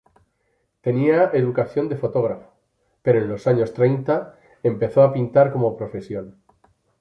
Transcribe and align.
Tenía 0.85 1.29
educación 1.41 1.87
de 1.87 1.95
fotógrafo, 1.95 2.49
pero 3.03 3.19
en 3.19 3.29
los 3.29 3.45
años 3.45 3.71
treinta 3.71 4.33
empezó 4.63 5.03
a 5.03 5.13
pintar 5.13 5.51
como 5.53 5.77
profesión. 5.77 6.41